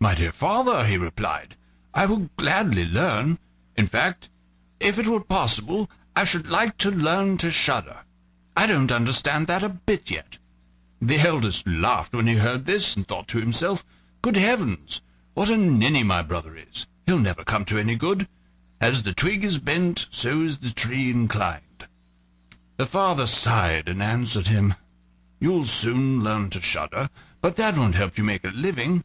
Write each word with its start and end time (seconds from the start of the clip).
"My 0.00 0.14
dear 0.14 0.30
father," 0.30 0.86
he 0.86 0.96
replied, 0.96 1.56
"I 1.92 2.06
will 2.06 2.30
gladly 2.36 2.86
learn 2.86 3.40
in 3.76 3.88
fact, 3.88 4.28
if 4.78 4.96
it 4.96 5.08
were 5.08 5.22
possible 5.24 5.90
I 6.14 6.22
should 6.22 6.46
like 6.46 6.78
to 6.78 6.90
learn 6.92 7.36
to 7.38 7.50
shudder; 7.50 8.04
I 8.56 8.68
don't 8.68 8.92
understand 8.92 9.48
that 9.48 9.64
a 9.64 9.68
bit 9.68 10.08
yet." 10.08 10.38
The 11.02 11.18
eldest 11.18 11.66
laughed 11.66 12.14
when 12.14 12.28
he 12.28 12.36
heard 12.36 12.64
this, 12.64 12.94
and 12.94 13.08
thought 13.08 13.26
to 13.28 13.40
himself: 13.40 13.84
"Good 14.22 14.36
heavens! 14.36 15.00
what 15.34 15.50
a 15.50 15.56
ninny 15.56 16.04
my 16.04 16.22
brother 16.22 16.56
is! 16.56 16.86
he'll 17.04 17.18
never 17.18 17.42
come 17.42 17.64
to 17.64 17.78
any 17.78 17.96
good; 17.96 18.28
as 18.80 19.02
the 19.02 19.12
twig 19.12 19.42
is 19.42 19.58
bent, 19.58 20.06
so 20.10 20.42
is 20.42 20.58
the 20.58 20.70
tree 20.70 21.10
inclined." 21.10 21.88
The 22.76 22.86
father 22.86 23.26
sighed, 23.26 23.88
and 23.88 24.00
answered 24.00 24.46
him: 24.46 24.74
"You'll 25.40 25.66
soon 25.66 26.22
learn 26.22 26.50
to 26.50 26.62
shudder; 26.62 27.10
but 27.40 27.56
that 27.56 27.76
won't 27.76 27.96
help 27.96 28.12
you 28.12 28.22
to 28.22 28.26
make 28.28 28.44
a 28.44 28.48
living." 28.50 29.02